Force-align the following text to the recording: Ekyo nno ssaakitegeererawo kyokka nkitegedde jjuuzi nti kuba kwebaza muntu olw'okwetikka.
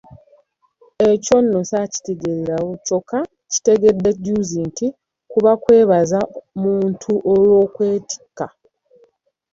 Ekyo 1.09 1.35
nno 1.41 1.59
ssaakitegeererawo 1.63 2.71
kyokka 2.85 3.19
nkitegedde 3.45 4.09
jjuuzi 4.17 4.57
nti 4.67 4.87
kuba 5.31 5.51
kwebaza 5.63 6.19
muntu 6.61 7.11
olw'okwetikka. 7.31 8.45